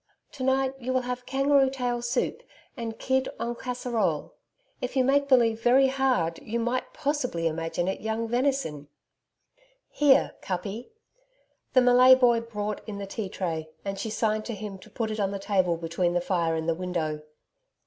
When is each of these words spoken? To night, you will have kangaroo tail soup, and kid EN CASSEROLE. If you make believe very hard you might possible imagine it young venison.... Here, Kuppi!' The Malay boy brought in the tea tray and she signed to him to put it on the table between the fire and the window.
To 0.31 0.43
night, 0.43 0.73
you 0.79 0.93
will 0.93 1.01
have 1.03 1.27
kangaroo 1.27 1.69
tail 1.69 2.01
soup, 2.01 2.41
and 2.75 2.97
kid 2.97 3.29
EN 3.39 3.53
CASSEROLE. 3.53 4.33
If 4.81 4.95
you 4.95 5.03
make 5.03 5.27
believe 5.27 5.61
very 5.61 5.89
hard 5.89 6.41
you 6.41 6.59
might 6.59 6.91
possible 6.91 7.39
imagine 7.41 7.87
it 7.87 8.01
young 8.01 8.27
venison.... 8.27 8.87
Here, 9.91 10.33
Kuppi!' 10.41 10.89
The 11.73 11.81
Malay 11.81 12.15
boy 12.15 12.41
brought 12.41 12.81
in 12.89 12.97
the 12.97 13.05
tea 13.05 13.29
tray 13.29 13.69
and 13.85 13.99
she 13.99 14.09
signed 14.09 14.45
to 14.45 14.55
him 14.55 14.79
to 14.79 14.89
put 14.89 15.11
it 15.11 15.19
on 15.19 15.29
the 15.29 15.37
table 15.37 15.77
between 15.77 16.13
the 16.15 16.19
fire 16.21 16.55
and 16.55 16.67
the 16.67 16.73
window. 16.73 17.21